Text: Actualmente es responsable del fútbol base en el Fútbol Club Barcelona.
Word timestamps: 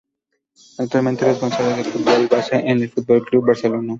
Actualmente 0.79 1.25
es 1.25 1.27
responsable 1.39 1.75
del 1.83 1.85
fútbol 1.85 2.27
base 2.27 2.55
en 2.55 2.81
el 2.81 2.89
Fútbol 2.89 3.23
Club 3.23 3.45
Barcelona. 3.45 3.89